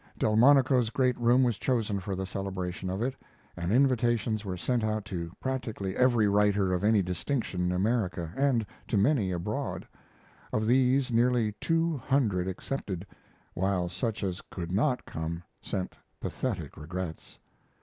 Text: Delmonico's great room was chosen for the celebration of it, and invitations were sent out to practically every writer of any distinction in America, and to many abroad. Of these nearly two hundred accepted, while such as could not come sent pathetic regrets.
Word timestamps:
Delmonico's 0.17 0.89
great 0.89 1.15
room 1.19 1.43
was 1.43 1.59
chosen 1.59 1.99
for 1.99 2.15
the 2.15 2.25
celebration 2.25 2.89
of 2.89 3.03
it, 3.03 3.13
and 3.55 3.71
invitations 3.71 4.43
were 4.43 4.57
sent 4.57 4.83
out 4.83 5.05
to 5.05 5.31
practically 5.39 5.95
every 5.95 6.27
writer 6.27 6.73
of 6.73 6.83
any 6.83 7.03
distinction 7.03 7.65
in 7.65 7.71
America, 7.71 8.31
and 8.35 8.65
to 8.87 8.97
many 8.97 9.31
abroad. 9.31 9.87
Of 10.51 10.65
these 10.65 11.11
nearly 11.11 11.51
two 11.61 11.97
hundred 11.97 12.47
accepted, 12.47 13.05
while 13.53 13.89
such 13.89 14.23
as 14.23 14.41
could 14.41 14.71
not 14.71 15.05
come 15.05 15.43
sent 15.61 15.95
pathetic 16.19 16.77
regrets. 16.77 17.37